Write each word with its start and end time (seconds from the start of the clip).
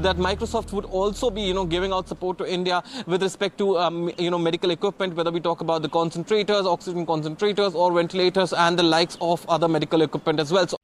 that 0.00 0.16
Microsoft 0.16 0.72
would 0.72 0.84
also 0.84 1.28
be, 1.28 1.42
you 1.42 1.52
know, 1.52 1.64
giving 1.64 1.92
out 1.92 2.06
support 2.06 2.38
to 2.38 2.48
India 2.48 2.84
with 3.06 3.20
respect 3.20 3.58
to, 3.58 3.76
um, 3.78 4.08
you 4.16 4.30
know, 4.30 4.38
medical 4.38 4.70
equipment, 4.70 5.16
whether 5.16 5.32
we 5.32 5.40
talk 5.40 5.60
about 5.60 5.82
the 5.82 5.88
concentrators, 5.88 6.72
oxygen 6.72 7.04
concentrators, 7.04 7.74
or 7.74 7.92
ventilators, 7.92 8.52
and 8.52 8.78
the 8.78 8.84
likes 8.84 9.18
of 9.20 9.44
other 9.48 9.66
medical 9.66 10.02
equipment 10.02 10.38
as 10.38 10.52
well. 10.52 10.68
So 10.68 10.77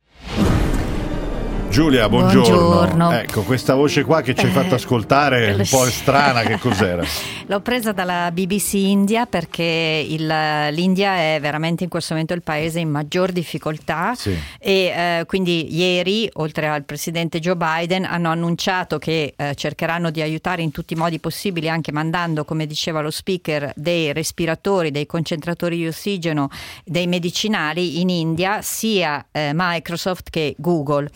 Giulia, 1.74 2.08
buongiorno. 2.08 2.56
Buongiorno. 2.56 3.10
Ecco, 3.10 3.42
questa 3.42 3.74
voce 3.74 4.04
qua 4.04 4.22
che 4.22 4.32
ci 4.36 4.46
hai 4.46 4.52
fatto 4.52 4.76
ascoltare 4.76 5.48
è 5.48 5.54
un 5.54 5.66
po' 5.68 5.84
strana, 5.86 6.42
che 6.42 6.56
cos'era? 6.60 7.02
L'ho 7.46 7.60
presa 7.62 7.90
dalla 7.90 8.30
BBC 8.30 8.74
India 8.74 9.26
perché 9.26 10.06
il, 10.08 10.24
l'India 10.70 11.16
è 11.16 11.38
veramente 11.40 11.82
in 11.82 11.90
questo 11.90 12.12
momento 12.12 12.32
il 12.32 12.42
paese 12.42 12.78
in 12.78 12.90
maggior 12.90 13.32
difficoltà 13.32 14.14
Sì. 14.14 14.38
e 14.60 14.72
eh, 14.72 15.24
quindi 15.26 15.74
ieri, 15.74 16.30
oltre 16.34 16.68
al 16.68 16.84
presidente 16.84 17.40
Joe 17.40 17.56
Biden, 17.56 18.04
hanno 18.04 18.30
annunciato 18.30 18.98
che 18.98 19.34
eh, 19.36 19.56
cercheranno 19.56 20.12
di 20.12 20.22
aiutare 20.22 20.62
in 20.62 20.70
tutti 20.70 20.92
i 20.92 20.96
modi 20.96 21.18
possibili, 21.18 21.68
anche 21.68 21.90
mandando, 21.90 22.44
come 22.44 22.66
diceva 22.66 23.00
lo 23.00 23.10
speaker, 23.10 23.72
dei 23.74 24.12
respiratori, 24.12 24.92
dei 24.92 25.06
concentratori 25.06 25.78
di 25.78 25.88
ossigeno, 25.88 26.50
dei 26.84 27.08
medicinali 27.08 28.00
in 28.00 28.10
India, 28.10 28.62
sia 28.62 29.26
eh, 29.32 29.50
Microsoft 29.52 30.30
che 30.30 30.54
Google. 30.56 31.10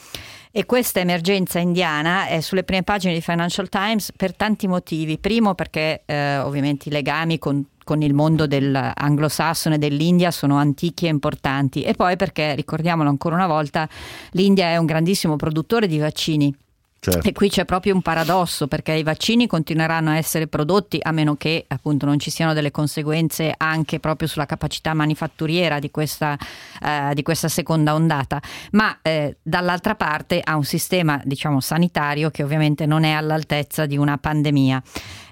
E 0.58 0.66
questa 0.66 0.98
emergenza 0.98 1.60
indiana 1.60 2.26
è 2.26 2.40
sulle 2.40 2.64
prime 2.64 2.82
pagine 2.82 3.14
di 3.14 3.20
Financial 3.20 3.68
Times 3.68 4.10
per 4.16 4.34
tanti 4.34 4.66
motivi. 4.66 5.16
Primo 5.16 5.54
perché 5.54 6.02
eh, 6.04 6.38
ovviamente 6.38 6.88
i 6.88 6.90
legami 6.90 7.38
con, 7.38 7.64
con 7.84 8.02
il 8.02 8.12
mondo 8.12 8.48
del 8.48 8.74
anglosassone 8.74 9.78
dell'India 9.78 10.32
sono 10.32 10.56
antichi 10.56 11.06
e 11.06 11.10
importanti 11.10 11.82
e 11.82 11.94
poi 11.94 12.16
perché, 12.16 12.56
ricordiamolo 12.56 13.08
ancora 13.08 13.36
una 13.36 13.46
volta, 13.46 13.88
l'India 14.32 14.66
è 14.70 14.78
un 14.78 14.86
grandissimo 14.86 15.36
produttore 15.36 15.86
di 15.86 15.98
vaccini. 15.98 16.52
Certo. 17.00 17.28
E 17.28 17.32
qui 17.32 17.48
c'è 17.48 17.64
proprio 17.64 17.94
un 17.94 18.02
paradosso 18.02 18.66
perché 18.66 18.92
i 18.92 19.04
vaccini 19.04 19.46
continueranno 19.46 20.10
a 20.10 20.16
essere 20.16 20.48
prodotti 20.48 20.98
a 21.00 21.12
meno 21.12 21.36
che 21.36 21.64
appunto 21.68 22.06
non 22.06 22.18
ci 22.18 22.30
siano 22.30 22.54
delle 22.54 22.72
conseguenze 22.72 23.54
anche 23.56 24.00
proprio 24.00 24.26
sulla 24.26 24.46
capacità 24.46 24.94
manifatturiera 24.94 25.78
di 25.78 25.92
questa, 25.92 26.36
eh, 26.82 27.12
di 27.14 27.22
questa 27.22 27.46
seconda 27.48 27.94
ondata, 27.94 28.42
ma 28.72 28.98
eh, 29.00 29.36
dall'altra 29.40 29.94
parte 29.94 30.40
ha 30.42 30.56
un 30.56 30.64
sistema 30.64 31.20
diciamo 31.24 31.60
sanitario 31.60 32.30
che 32.30 32.42
ovviamente 32.42 32.84
non 32.84 33.04
è 33.04 33.12
all'altezza 33.12 33.86
di 33.86 33.96
una 33.96 34.18
pandemia. 34.18 34.82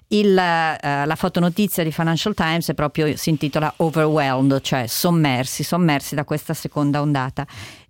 Il, 0.09 0.39
eh, 0.39 1.05
la 1.05 1.17
fotonotizia 1.17 1.83
di 1.83 1.91
Financial 1.91 2.33
Times 2.33 2.73
proprio, 2.77 3.17
si 3.17 3.31
intitola 3.31 3.73
Overwhelmed, 3.79 4.61
cioè 4.61 4.87
sommersi, 4.87 5.65
sommersi 5.65 6.15
da 6.15 6.25
questa 6.25 6.55
seconda 6.55 7.01
ondata. 7.01 7.45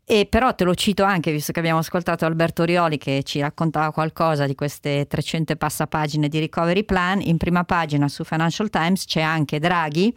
E 0.08 0.26
però 0.30 0.54
te 0.54 0.62
lo 0.62 0.72
cito 0.76 1.02
anche, 1.02 1.32
visto 1.32 1.50
che 1.50 1.58
abbiamo 1.58 1.80
ascoltato 1.80 2.24
Alberto 2.24 2.62
Rioli 2.62 2.96
che 2.96 3.24
ci 3.24 3.40
raccontava 3.40 3.90
qualcosa 3.90 4.46
di 4.46 4.54
queste 4.54 5.08
300 5.08 5.54
e 5.54 5.56
passa 5.56 5.88
pagine 5.88 6.28
di 6.28 6.38
recovery 6.38 6.84
plan, 6.84 7.20
in 7.20 7.36
prima 7.38 7.64
pagina 7.64 8.06
su 8.06 8.22
Financial 8.22 8.70
Times 8.70 9.04
c'è 9.04 9.20
anche 9.20 9.58
Draghi 9.58 10.14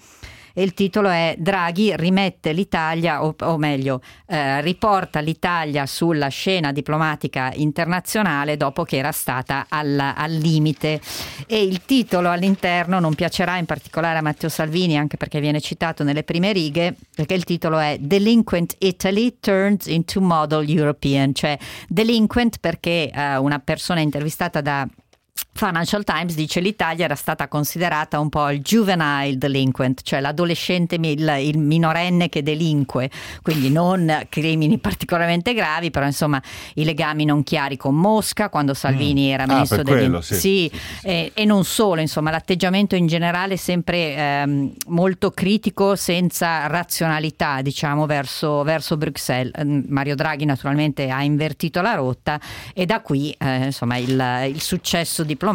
e 0.54 0.64
il 0.64 0.74
titolo 0.74 1.10
è 1.10 1.36
Draghi 1.38 1.96
rimette 1.96 2.52
l'Italia, 2.54 3.24
o, 3.24 3.36
o 3.40 3.58
meglio, 3.58 4.02
eh, 4.28 4.62
riporta 4.62 5.20
l'Italia 5.20 5.86
sulla 5.86 6.28
scena 6.28 6.72
diplomatica 6.72 7.52
internazionale 7.56 8.58
dopo 8.58 8.84
che 8.84 8.98
era 8.98 9.12
stata 9.12 9.66
al, 9.70 10.00
al 10.00 10.32
limite. 10.32 11.02
E 11.48 11.62
il 11.62 11.86
titolo 11.86 12.30
all'interno 12.30 13.00
non 13.00 13.16
piacerà 13.16 13.58
in 13.58 13.66
particolare 13.66 14.18
a 14.18 14.22
Matteo 14.22 14.50
Salvini, 14.50 14.98
anche 14.98 15.18
perché 15.18 15.40
viene 15.40 15.62
citato 15.62 16.04
nelle 16.04 16.24
prime 16.24 16.52
righe, 16.52 16.96
perché 17.16 17.34
il 17.34 17.44
titolo 17.44 17.78
è 17.80 17.98
Delinquent 18.00 18.76
Italy 18.80 19.38
turns 19.40 19.88
into 19.88 20.22
model 20.22 20.70
European, 20.70 21.34
cioè 21.34 21.58
delinquent 21.88 22.58
perché 22.60 23.10
eh, 23.10 23.38
una 23.38 23.60
persona 23.60 24.00
intervistata 24.00 24.62
da 24.62 24.88
Financial 25.60 26.06
Times 26.06 26.36
dice 26.36 26.62
l'Italia 26.62 27.04
era 27.04 27.16
stata 27.16 27.50
considerata 27.50 28.18
un 28.18 28.30
po' 28.30 28.50
il 28.50 28.62
juvenile 28.62 29.38
delinquent, 29.38 30.04
cioè 30.04 30.22
l'adolescente, 30.22 30.96
il, 30.96 31.36
il 31.42 31.58
minorenne 31.58 32.30
che 32.30 32.42
delinque, 32.42 33.10
quindi 33.42 33.70
non 33.70 34.26
crimini 34.30 34.78
particolarmente 34.80 35.54
gravi, 35.54 35.92
però 35.92 36.06
insomma 36.06 36.42
i 36.76 36.86
legami 36.86 37.26
non 37.26 37.44
chiari 37.44 37.76
con 37.76 37.94
Mosca 37.94 38.48
quando 38.48 38.74
Salvini 38.74 39.32
era 39.32 39.44
Ah, 39.44 39.54
ministro 39.54 39.84
per 39.84 39.86
degli 39.86 40.04
quello, 40.04 40.22
sì. 40.22 40.36
sì, 40.36 40.72
e, 41.04 41.32
e 41.34 41.44
non 41.44 41.66
solo, 41.66 42.00
insomma 42.00 42.32
l'atteggiamento 42.32 42.96
in 42.96 43.08
generale 43.08 43.56
è 43.56 43.58
sempre 43.58 44.16
ehm, 44.16 44.72
molto 44.88 45.32
critico 45.32 45.98
senza 45.98 46.68
razionalità 46.68 47.62
diciamo 47.62 48.06
verso, 48.06 48.64
verso 48.64 48.96
Bruxelles. 48.96 49.52
Ehm, 49.58 49.84
Mario 49.90 50.16
Draghi 50.16 50.46
naturalmente 50.46 51.10
ha 51.10 51.22
invertito 51.22 51.82
la 51.82 51.96
rotta 51.96 52.40
e 52.74 52.86
da 52.86 53.02
qui 53.02 53.36
eh, 53.38 53.66
insomma 53.66 53.98
il, 53.98 54.46
il 54.54 54.62
successo 54.62 55.24
diplomatico, 55.24 55.48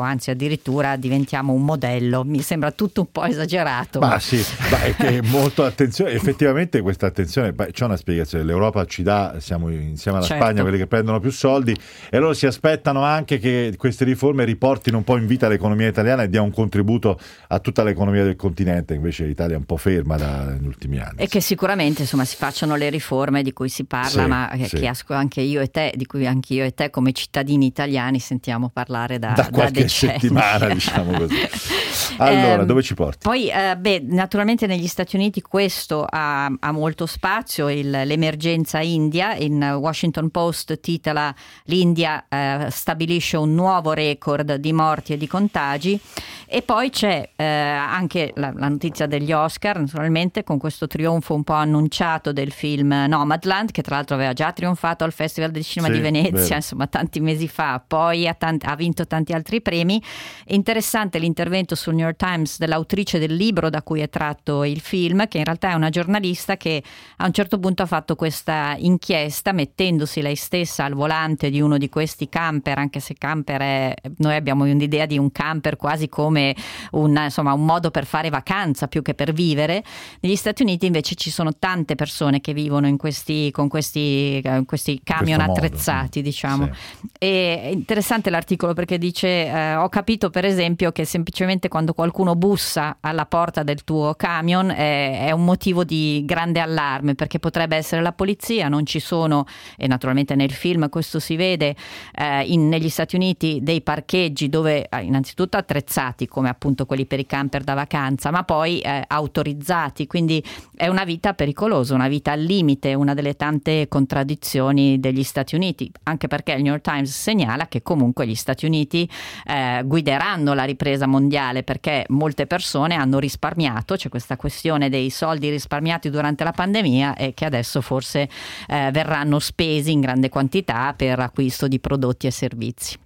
anzi 0.00 0.30
addirittura 0.30 0.96
diventiamo 0.96 1.52
un 1.52 1.64
modello, 1.64 2.24
mi 2.24 2.40
sembra 2.40 2.70
tutto 2.70 3.02
un 3.02 3.10
po' 3.10 3.24
esagerato. 3.24 3.98
Ma 4.00 4.18
sì, 4.18 4.42
ma 4.70 4.82
è 4.82 4.94
che 4.94 5.20
molto 5.28 5.64
attenzione, 5.64 6.12
effettivamente 6.12 6.80
questa 6.80 7.06
attenzione, 7.06 7.54
c'è 7.54 7.84
una 7.84 7.96
spiegazione, 7.96 8.44
l'Europa 8.44 8.84
ci 8.84 9.02
dà, 9.02 9.36
siamo 9.38 9.68
insieme 9.70 10.18
alla 10.18 10.26
Certo. 10.26 10.42
Spagna 10.44 10.62
quelli 10.62 10.78
che 10.78 10.86
prendono 10.86 11.20
più 11.20 11.30
soldi 11.30 11.76
e 12.10 12.18
loro 12.18 12.32
si 12.34 12.46
aspettano 12.46 13.02
anche 13.02 13.38
che 13.38 13.74
queste 13.76 14.04
riforme 14.04 14.44
riportino 14.44 14.96
un 14.96 15.04
po' 15.04 15.16
in 15.16 15.26
vita 15.26 15.48
l'economia 15.48 15.88
italiana 15.88 16.22
e 16.22 16.28
dia 16.28 16.42
un 16.42 16.50
contributo 16.52 17.18
a 17.48 17.58
tutta 17.58 17.82
l'economia 17.82 18.24
del 18.24 18.36
continente, 18.36 18.94
invece 18.94 19.24
l'Italia 19.24 19.54
è 19.54 19.58
un 19.58 19.64
po' 19.64 19.76
ferma 19.76 20.16
negli 20.16 20.66
ultimi 20.66 20.98
anni. 20.98 21.16
E 21.16 21.28
che 21.28 21.40
sicuramente 21.40 22.02
insomma 22.02 22.24
si 22.24 22.36
facciano 22.36 22.76
le 22.76 22.90
riforme 22.90 23.42
di 23.42 23.52
cui 23.52 23.68
si 23.68 23.84
parla, 23.84 24.08
Sì, 24.22 24.28
ma 24.28 24.50
sì. 24.64 24.76
che 24.76 24.92
anche 25.08 25.40
io 25.40 25.60
e 25.60 25.70
te, 25.70 25.92
di 25.94 26.06
cui 26.06 26.26
anche 26.26 26.54
io 26.54 26.64
e 26.64 26.72
te 26.74 26.90
come 26.90 27.12
cittadini 27.12 27.66
italiani 27.66 28.18
sentiamo 28.18 28.70
parlare 28.72 29.18
da, 29.18 29.32
da 29.34 29.48
qualche 29.50 29.82
decenni. 29.82 30.12
settimana, 30.20 30.68
diciamo 30.68 31.12
così. 31.18 31.34
Allora, 32.18 32.60
Ehm, 32.60 32.66
dove 32.66 32.82
ci 32.82 32.94
porti? 32.94 33.18
Poi, 33.22 33.48
eh, 33.50 33.76
beh, 33.76 34.02
naturalmente 34.06 34.66
negli 34.66 34.86
Stati 34.86 35.16
Uniti 35.16 35.40
questo 35.42 36.04
ha, 36.08 36.44
ha 36.46 36.70
molto 36.72 37.06
spazio, 37.06 37.68
il- 37.68 37.90
l'emergenza 37.90 38.80
India, 38.80 39.34
in 39.34 39.60
Washington 39.80 40.30
Post 40.30 40.80
titola 40.80 41.34
l'India 41.64 42.24
eh, 42.28 42.66
stabilisce 42.70 43.36
un 43.36 43.54
nuovo 43.54 43.92
record 43.92 44.54
di 44.56 44.72
morti 44.72 45.14
e 45.14 45.16
di 45.16 45.26
contagi 45.26 45.98
e 46.46 46.62
poi 46.62 46.90
c'è 46.90 47.30
eh, 47.34 47.44
anche 47.44 48.32
la, 48.36 48.52
la 48.54 48.68
notizia 48.68 49.06
degli 49.06 49.32
Oscar, 49.32 49.78
naturalmente 49.80 50.44
con 50.44 50.58
questo 50.58 50.86
trionfo 50.86 51.34
un 51.34 51.42
po' 51.42 51.54
annunciato 51.54 52.32
del 52.32 52.52
film 52.52 52.92
Nomadland, 53.08 53.72
che 53.72 53.82
tra 53.82 53.96
l'altro 53.96 54.14
aveva 54.14 54.34
già 54.34 54.52
trionfato 54.52 55.02
al 55.02 55.12
Festival 55.12 55.50
del 55.50 55.64
Cinema 55.64 55.92
Sì, 55.92 55.98
di 55.98 56.04
Venezia, 56.04 56.30
vero. 56.40 56.54
insomma 56.56 56.86
tanti 56.86 57.18
mesi 57.20 57.48
fa, 57.48 57.82
poi 57.84 58.28
ha, 58.28 58.34
tanti- 58.34 58.66
ha 58.66 58.76
vinto 58.76 59.04
tanti 59.06 59.13
altri 59.32 59.60
premi. 59.60 60.02
È 60.44 60.52
interessante 60.54 61.18
l'intervento 61.18 61.74
sul 61.74 61.94
New 61.94 62.04
York 62.04 62.16
Times 62.16 62.58
dell'autrice 62.58 63.18
del 63.18 63.34
libro 63.34 63.70
da 63.70 63.82
cui 63.82 64.00
è 64.00 64.08
tratto 64.08 64.64
il 64.64 64.80
film, 64.80 65.26
che 65.28 65.38
in 65.38 65.44
realtà 65.44 65.70
è 65.70 65.74
una 65.74 65.90
giornalista 65.90 66.56
che 66.56 66.82
a 67.18 67.26
un 67.26 67.32
certo 67.32 67.58
punto 67.58 67.82
ha 67.82 67.86
fatto 67.86 68.16
questa 68.16 68.74
inchiesta 68.78 69.52
mettendosi 69.52 70.20
lei 70.20 70.36
stessa 70.36 70.84
al 70.84 70.94
volante 70.94 71.50
di 71.50 71.60
uno 71.60 71.78
di 71.78 71.88
questi 71.88 72.28
camper, 72.28 72.78
anche 72.78 73.00
se 73.00 73.14
camper 73.14 73.60
è, 73.60 73.94
noi 74.18 74.34
abbiamo 74.34 74.64
un'idea 74.64 75.06
di 75.06 75.18
un 75.18 75.30
camper 75.30 75.76
quasi 75.76 76.08
come 76.08 76.54
un, 76.92 77.18
insomma, 77.22 77.52
un 77.52 77.64
modo 77.64 77.90
per 77.90 78.06
fare 78.06 78.30
vacanza 78.30 78.88
più 78.88 79.02
che 79.02 79.14
per 79.14 79.32
vivere. 79.32 79.82
Negli 80.20 80.36
Stati 80.36 80.62
Uniti 80.62 80.86
invece 80.86 81.14
ci 81.14 81.30
sono 81.30 81.52
tante 81.56 81.94
persone 81.94 82.40
che 82.40 82.52
vivono 82.52 82.86
in 82.86 82.96
questi, 82.96 83.50
con 83.50 83.68
questi, 83.68 84.40
eh, 84.42 84.62
questi 84.66 85.00
camion 85.02 85.36
questo 85.36 85.52
modo, 85.52 85.52
attrezzati, 85.52 86.18
sì. 86.18 86.22
diciamo. 86.22 86.70
Sì. 86.72 87.08
E 87.18 87.60
è 87.62 87.66
interessante 87.68 88.30
l'articolo 88.30 88.72
perché 88.72 88.98
dice: 89.04 89.28
eh, 89.28 89.74
Ho 89.76 89.88
capito, 89.88 90.30
per 90.30 90.44
esempio, 90.44 90.90
che 90.92 91.04
semplicemente 91.04 91.68
quando 91.68 91.92
qualcuno 91.92 92.34
bussa 92.34 92.96
alla 93.00 93.26
porta 93.26 93.62
del 93.62 93.84
tuo 93.84 94.14
camion 94.14 94.70
è, 94.70 95.26
è 95.26 95.30
un 95.30 95.44
motivo 95.44 95.84
di 95.84 96.22
grande 96.24 96.60
allarme 96.60 97.14
perché 97.14 97.38
potrebbe 97.38 97.76
essere 97.76 98.00
la 98.00 98.12
polizia. 98.12 98.68
Non 98.68 98.86
ci 98.86 99.00
sono, 99.00 99.44
e 99.76 99.86
naturalmente 99.86 100.34
nel 100.34 100.52
film 100.52 100.88
questo 100.88 101.18
si 101.18 101.36
vede, 101.36 101.76
eh, 102.14 102.42
in- 102.44 102.68
negli 102.68 102.88
Stati 102.88 103.16
Uniti 103.16 103.60
dei 103.62 103.82
parcheggi 103.82 104.48
dove 104.48 104.88
eh, 104.88 105.02
innanzitutto 105.02 105.56
attrezzati 105.56 106.26
come 106.26 106.48
appunto 106.48 106.86
quelli 106.86 107.04
per 107.06 107.18
i 107.18 107.26
camper 107.26 107.62
da 107.62 107.74
vacanza, 107.74 108.30
ma 108.30 108.42
poi 108.44 108.80
eh, 108.80 109.04
autorizzati. 109.06 110.06
Quindi 110.06 110.42
è 110.74 110.88
una 110.88 111.04
vita 111.04 111.34
pericolosa, 111.34 111.94
una 111.94 112.08
vita 112.08 112.32
al 112.32 112.40
limite, 112.40 112.94
una 112.94 113.14
delle 113.14 113.34
tante 113.34 113.86
contraddizioni 113.88 114.98
degli 114.98 115.22
Stati 115.22 115.54
Uniti, 115.54 115.90
anche 116.04 116.26
perché 116.26 116.52
il 116.52 116.62
New 116.62 116.72
York 116.72 116.82
Times 116.82 117.10
segnala 117.10 117.66
che 117.68 117.82
comunque 117.82 118.26
gli 118.26 118.34
Stati 118.34 118.64
Uniti 118.64 118.93
eh, 119.02 119.82
guideranno 119.84 120.54
la 120.54 120.64
ripresa 120.64 121.06
mondiale 121.06 121.62
perché 121.62 122.04
molte 122.08 122.46
persone 122.46 122.94
hanno 122.94 123.18
risparmiato, 123.18 123.96
c'è 123.96 124.08
questa 124.08 124.36
questione 124.36 124.88
dei 124.88 125.10
soldi 125.10 125.50
risparmiati 125.50 126.10
durante 126.10 126.44
la 126.44 126.52
pandemia 126.52 127.16
e 127.16 127.34
che 127.34 127.44
adesso 127.44 127.80
forse 127.80 128.28
eh, 128.68 128.90
verranno 128.92 129.38
spesi 129.38 129.92
in 129.92 130.00
grande 130.00 130.28
quantità 130.28 130.94
per 130.96 131.18
acquisto 131.18 131.68
di 131.68 131.78
prodotti 131.78 132.26
e 132.26 132.30
servizi. 132.30 133.03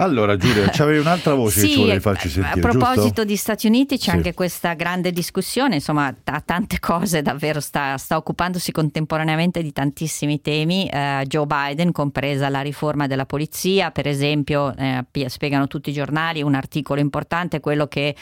Allora 0.00 0.36
Giulia, 0.36 0.68
c'avevi 0.70 0.98
un'altra 1.00 1.34
voce 1.34 1.58
sì, 1.58 1.66
che 1.66 1.72
ci 1.72 1.80
volevi 1.80 1.98
farci 1.98 2.28
sentire, 2.28 2.54
A 2.60 2.70
proposito 2.70 3.00
giusto? 3.02 3.24
di 3.24 3.34
Stati 3.36 3.66
Uniti 3.66 3.96
c'è 3.96 4.02
Sì. 4.04 4.10
anche 4.10 4.32
questa 4.32 4.74
grande 4.74 5.10
discussione, 5.10 5.74
insomma, 5.74 6.14
a 6.24 6.40
tante 6.40 6.78
cose 6.78 7.20
davvero 7.20 7.58
sta, 7.58 7.98
sta 7.98 8.16
occupandosi 8.16 8.70
contemporaneamente 8.70 9.60
di 9.60 9.72
tantissimi 9.72 10.40
temi. 10.40 10.86
Eh, 10.86 11.24
Joe 11.26 11.46
Biden, 11.46 11.90
compresa 11.90 12.48
la 12.48 12.60
riforma 12.60 13.08
della 13.08 13.26
polizia, 13.26 13.90
per 13.90 14.06
esempio, 14.06 14.72
eh, 14.76 15.04
pi- 15.10 15.28
spiegano 15.28 15.66
tutti 15.66 15.90
i 15.90 15.92
giornali, 15.92 16.42
un 16.42 16.54
articolo 16.54 17.00
importante, 17.00 17.58
quello 17.58 17.88
che 17.88 18.14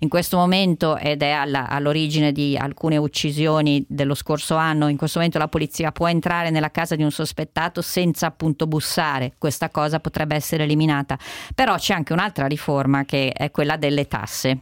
in 0.00 0.08
questo 0.08 0.36
momento 0.36 0.96
ed 0.96 1.22
è 1.22 1.30
alla- 1.30 1.68
all'origine 1.68 2.32
di 2.32 2.56
alcune 2.56 2.96
uccisioni 2.96 3.84
dello 3.86 4.14
scorso 4.16 4.56
anno, 4.56 4.88
in 4.88 4.96
questo 4.96 5.18
momento 5.18 5.38
la 5.38 5.46
polizia 5.46 5.92
può 5.92 6.08
entrare 6.08 6.50
nella 6.50 6.72
casa 6.72 6.96
di 6.96 7.04
un 7.04 7.12
sospettato 7.12 7.82
senza 7.82 8.26
appunto 8.26 8.66
bussare, 8.66 9.34
questa 9.38 9.70
cosa 9.70 10.00
potrebbe 10.00 10.34
essere 10.34 10.64
eliminata. 10.64 11.18
Però 11.54 11.76
c'è 11.76 11.94
anche 11.94 12.12
un'altra 12.12 12.46
riforma 12.46 13.04
che 13.04 13.32
è 13.32 13.50
quella 13.50 13.76
delle 13.76 14.06
tasse, 14.06 14.60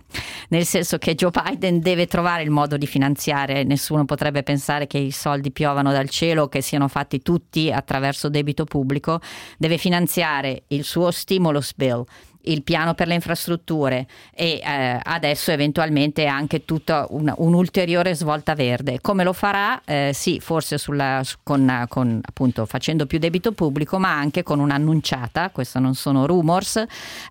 nel 0.48 0.64
senso 0.64 0.98
che 0.98 1.14
Joe 1.14 1.30
Biden 1.30 1.80
deve 1.80 2.06
trovare 2.06 2.42
il 2.42 2.50
modo 2.50 2.76
di 2.76 2.86
finanziare, 2.86 3.64
nessuno 3.64 4.04
potrebbe 4.04 4.42
pensare 4.42 4.86
che 4.86 4.98
i 4.98 5.10
soldi 5.10 5.50
piovano 5.50 5.92
dal 5.92 6.08
cielo, 6.08 6.48
che 6.48 6.60
siano 6.60 6.88
fatti 6.88 7.20
tutti 7.20 7.70
attraverso 7.70 8.28
debito 8.28 8.64
pubblico, 8.64 9.20
deve 9.56 9.78
finanziare 9.78 10.64
il 10.68 10.84
suo 10.84 11.10
stimulus 11.10 11.74
bill 11.74 12.04
il 12.50 12.62
piano 12.62 12.94
per 12.94 13.06
le 13.08 13.14
infrastrutture 13.14 14.06
e 14.34 14.60
eh, 14.64 15.00
adesso 15.02 15.50
eventualmente 15.50 16.26
anche 16.26 16.64
tutta 16.64 17.06
una- 17.10 17.34
un'ulteriore 17.38 18.14
svolta 18.14 18.54
verde. 18.54 19.00
Come 19.00 19.24
lo 19.24 19.32
farà? 19.32 19.80
Eh, 19.84 20.10
sì, 20.14 20.40
forse 20.40 20.78
sulla- 20.78 21.22
su- 21.24 21.36
con, 21.42 21.84
con, 21.88 22.20
appunto 22.22 22.66
facendo 22.66 23.06
più 23.06 23.18
debito 23.18 23.52
pubblico, 23.52 23.98
ma 23.98 24.12
anche 24.16 24.42
con 24.42 24.58
un'annunciata, 24.60 25.50
questo 25.50 25.78
non 25.78 25.94
sono 25.94 26.26
rumors, 26.26 26.82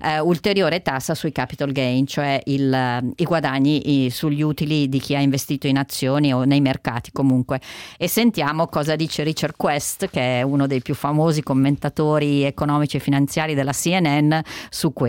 eh, 0.01 0.19
ulteriore 0.19 0.81
tassa 0.81 1.15
sui 1.15 1.31
capital 1.31 1.71
gain, 1.71 2.05
cioè 2.07 2.41
il, 2.45 2.73
eh, 2.73 3.01
i 3.17 3.23
guadagni 3.23 4.05
i- 4.05 4.09
sugli 4.09 4.41
utili 4.41 4.87
di 4.89 4.99
chi 4.99 5.15
ha 5.15 5.19
investito 5.19 5.67
in 5.67 5.77
azioni 5.77 6.33
o 6.33 6.43
nei 6.43 6.61
mercati 6.61 7.11
comunque. 7.11 7.59
E 7.97 8.07
sentiamo 8.07 8.67
cosa 8.67 8.95
dice 8.95 9.23
Richard 9.23 9.55
Quest, 9.57 10.09
che 10.09 10.39
è 10.39 10.41
uno 10.43 10.67
dei 10.67 10.81
più 10.81 10.93
famosi 10.95 11.41
commentatori 11.43 12.43
economici 12.43 12.97
e 12.97 12.99
finanziari 12.99 13.53
della 13.53 13.71
CNN, 13.73 14.37
su 14.69 14.93
questo. 14.93 15.05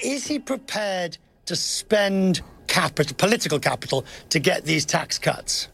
Is 0.00 0.26
he 0.26 0.38
prepared 0.38 1.18
to 1.46 1.56
spend 1.56 2.42
capital, 2.66 3.14
political 3.16 3.58
capital 3.58 4.04
to 4.30 4.38
get 4.38 4.64
these 4.64 4.84
tax 4.84 5.18
cuts? 5.18 5.68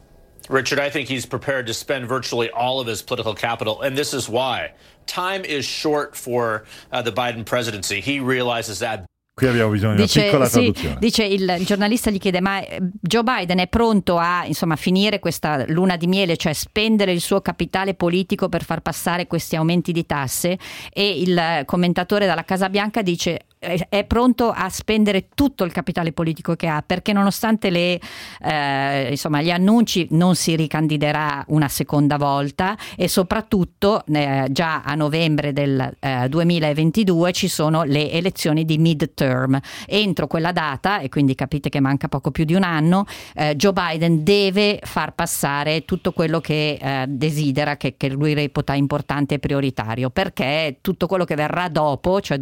Richard, 0.49 0.81
I 0.81 0.91
think 0.91 1.09
he's 1.09 1.27
prepared 1.27 1.69
to 1.69 1.75
spend 1.75 2.09
virtually 2.09 2.51
all 2.51 2.81
of 2.81 2.87
his 2.87 3.03
political 3.03 3.35
capital, 3.35 3.83
and 3.83 3.97
this 3.97 4.13
is 4.13 4.29
why. 4.29 4.73
Time 5.07 5.45
is 5.45 5.65
short 5.65 6.17
for 6.17 6.65
uh, 6.91 7.03
the 7.03 7.13
Biden 7.13 7.47
presidency. 7.47 8.01
He 8.01 8.21
realizes 8.21 8.81
that. 8.81 9.07
Qui 9.33 9.47
abbiamo 9.47 9.71
bisogno 9.71 9.95
di 9.95 10.03
una 10.03 10.11
piccola 10.13 10.45
sì, 10.45 10.53
traduzione. 10.53 10.97
dice 10.99 11.25
il, 11.25 11.57
il 11.59 11.65
giornalista 11.65 12.11
gli 12.11 12.19
chiede 12.19 12.41
ma 12.41 12.61
eh, 12.61 12.79
Joe 13.01 13.23
Biden 13.23 13.59
è 13.59 13.69
pronto 13.69 14.19
a 14.19 14.45
insomma, 14.45 14.77
finire 14.77 15.19
questa 15.19 15.65
luna 15.69 15.97
di 15.97 16.07
miele, 16.07 16.37
cioè 16.37 16.53
spendere 16.53 17.13
il 17.13 17.21
suo 17.21 17.41
capitale 17.41 17.95
politico 17.95 18.49
per 18.49 18.65
far 18.65 18.81
passare 18.81 19.27
questi 19.27 19.57
aumenti 19.57 19.93
di 19.93 20.05
tasse 20.05 20.59
e 20.93 21.21
il 21.21 21.39
eh, 21.39 21.63
commentatore 21.65 22.27
dalla 22.27 22.45
Casa 22.45 22.69
Bianca 22.69 23.01
dice 23.01 23.47
è 23.61 24.05
pronto 24.05 24.51
a 24.51 24.71
spendere 24.71 25.29
tutto 25.35 25.65
il 25.65 25.73
capitale 25.73 26.13
politico 26.13 26.57
che 26.57 26.67
ha 26.67 26.83
perché 26.85 27.13
nonostante 27.13 27.69
le, 27.69 28.01
eh, 28.43 29.09
insomma, 29.11 29.43
gli 29.43 29.51
annunci 29.51 30.07
non 30.13 30.35
si 30.35 30.57
ricandiderà 30.57 31.45
una 31.49 31.69
seconda 31.69 32.17
volta 32.17 32.75
e 32.97 33.07
soprattutto 33.07 34.03
eh, 34.07 34.47
già 34.51 34.81
a 34.81 34.95
novembre 34.95 35.53
del 35.53 35.95
eh, 36.01 36.27
2022 36.31 37.33
ci 37.33 37.49
sono 37.49 37.83
le 37.83 38.11
elezioni 38.11 38.65
di 38.65 38.79
midterm. 38.79 39.61
Entro 39.87 40.27
quella 40.27 40.53
data, 40.53 41.01
e 41.01 41.11
quindi 41.11 41.35
capite 41.35 41.69
che 41.69 41.81
manca 41.81 42.09
poco 42.09 42.31
più 42.31 42.45
di 42.45 42.55
un 42.55 42.63
anno, 42.63 43.05
eh, 43.35 43.57
Joe 43.57 43.75
Biden 43.75 44.25
deve 44.25 44.81
far 44.83 45.13
passare 45.15 45.85
tutto 45.85 46.13
quello 46.13 46.41
che 46.41 46.79
eh, 46.81 47.05
desidera, 47.09 47.77
che, 47.77 47.97
che 47.99 48.09
lui 48.09 48.33
reputa 48.33 48.73
importante 48.73 49.35
e 49.35 49.39
prioritario, 49.39 50.09
perché 50.09 50.79
tutto 50.81 51.07
quello 51.07 51.25
che 51.25 51.35
verrà 51.35 51.69
dopo, 51.69 52.23
cioè 52.23 52.39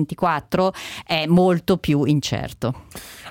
2022-2024, 0.00 0.68
è 1.06 1.26
molto 1.26 1.78
più 1.78 2.04
incerto. 2.04 2.82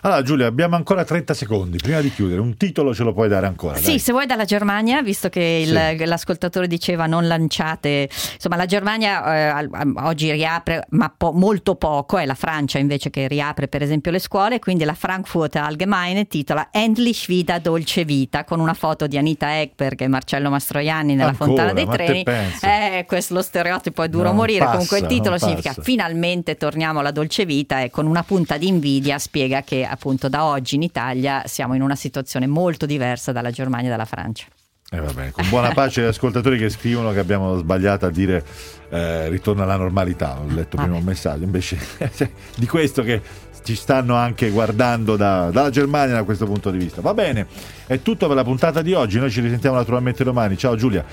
Allora 0.05 0.21
Giulia, 0.21 0.45
abbiamo 0.45 0.75
ancora 0.75 1.03
30 1.03 1.33
secondi 1.33 1.77
prima 1.79 1.99
di 1.99 2.11
chiudere. 2.13 2.39
Un 2.39 2.57
titolo 2.57 2.93
ce 2.93 3.01
lo 3.01 3.11
puoi 3.11 3.27
dare 3.27 3.47
ancora? 3.47 3.75
Sì, 3.77 3.85
dai. 3.85 3.99
se 3.99 4.11
vuoi 4.11 4.27
dalla 4.27 4.45
Germania, 4.45 5.01
visto 5.01 5.29
che 5.29 5.63
il- 5.67 5.95
Sì. 5.97 6.05
l'ascoltatore 6.05 6.67
diceva 6.67 7.07
non 7.07 7.25
lanciate, 7.25 8.07
insomma 8.35 8.55
la 8.55 8.67
Germania 8.67 9.57
eh, 9.61 9.69
oggi 10.03 10.31
riapre, 10.31 10.85
ma 10.89 11.11
po- 11.15 11.31
molto 11.31 11.73
poco, 11.73 12.19
è 12.19 12.25
la 12.27 12.35
Francia 12.35 12.77
invece 12.77 13.09
che 13.09 13.27
riapre 13.27 13.67
per 13.67 13.81
esempio 13.81 14.11
le 14.11 14.19
scuole, 14.19 14.59
quindi 14.59 14.83
la 14.83 14.93
Frankfurt 14.93 15.55
Allgemeine 15.55 16.27
titola 16.27 16.67
Endlich 16.71 17.25
wieder 17.27 17.59
dolce 17.59 18.05
vita, 18.05 18.43
con 18.43 18.59
una 18.59 18.75
foto 18.75 19.07
di 19.07 19.17
Anita 19.17 19.59
Ekberg 19.59 20.01
e 20.01 20.07
Marcello 20.07 20.51
Mastroianni 20.51 21.15
nella 21.15 21.29
Ancora, 21.29 21.47
Fontana 21.47 21.73
dei 21.73 21.87
Treni. 21.87 22.23
Eh, 22.61 23.05
questo 23.07 23.33
lo 23.33 23.41
stereotipo 23.41 24.03
è 24.03 24.07
duro 24.07 24.25
Non 24.25 24.35
morire, 24.35 24.59
passa, 24.65 24.71
comunque 24.73 24.99
il 24.99 25.05
titolo 25.07 25.39
significa 25.39 25.69
passa. 25.69 25.81
finalmente 25.81 26.57
torniamo 26.57 26.99
alla 26.99 27.09
dolce 27.09 27.43
vita 27.45 27.81
e 27.81 27.89
con 27.89 28.05
una 28.05 28.21
punta 28.21 28.57
di 28.57 28.67
invidia 28.67 29.17
spiega 29.17 29.63
che 29.63 29.93
appunto 29.95 30.29
da 30.29 30.45
oggi 30.45 30.75
in 30.75 30.83
Italia 30.83 31.43
siamo 31.45 31.73
in 31.73 31.81
una 31.81 31.95
situazione 31.95 32.47
molto 32.47 32.85
diversa 32.85 33.31
dalla 33.31 33.51
Germania 33.51 33.87
e 33.87 33.91
dalla 33.91 34.05
Francia. 34.05 34.45
Eh, 34.91 34.99
vabbè, 34.99 35.31
con 35.31 35.49
buona 35.49 35.71
pace 35.71 36.01
agli 36.01 36.07
ascoltatori 36.07 36.59
che 36.59 36.69
scrivono 36.69 37.11
che 37.11 37.19
abbiamo 37.19 37.57
sbagliato 37.57 38.05
a 38.05 38.11
dire 38.11 38.45
eh, 38.89 39.29
ritorna 39.29 39.63
alla 39.63 39.77
normalità. 39.77 40.39
Ho 40.39 40.47
letto 40.47 40.77
prima 40.77 40.95
un 40.95 41.03
messaggio, 41.03 41.43
invece 41.43 41.77
di 42.55 42.67
questo 42.67 43.01
che 43.01 43.19
ci 43.63 43.73
stanno 43.73 44.13
anche 44.13 44.51
guardando 44.51 45.15
da- 45.15 45.49
dalla 45.49 45.71
Germania 45.71 46.13
da 46.13 46.23
questo 46.23 46.45
punto 46.45 46.69
di 46.69 46.77
vista. 46.77 47.01
Va 47.01 47.15
bene, 47.15 47.47
è 47.87 47.99
tutto 48.03 48.27
per 48.27 48.35
la 48.35 48.43
puntata 48.43 48.83
di 48.83 48.93
oggi. 48.93 49.17
Noi 49.17 49.31
ci 49.31 49.41
risentiamo 49.41 49.75
naturalmente 49.75 50.23
domani. 50.23 50.55
Ciao 50.55 50.75
Giulia. 50.75 51.03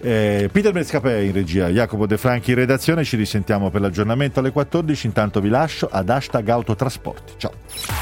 Eh, 0.00 0.48
Peter 0.52 0.70
Bescapè 0.70 1.16
in 1.16 1.32
regia, 1.32 1.68
Jacopo 1.68 2.06
De 2.06 2.16
Franchi 2.16 2.50
in 2.50 2.58
redazione. 2.58 3.02
Ci 3.02 3.16
risentiamo 3.16 3.70
per 3.70 3.80
l'aggiornamento 3.80 4.38
alle 4.38 4.52
14. 4.52 5.06
Intanto 5.06 5.40
vi 5.40 5.48
lascio 5.48 5.88
ad 5.90 6.08
hashtag 6.08 6.48
autotrasporti. 6.48 7.32
Ciao. 7.38 7.95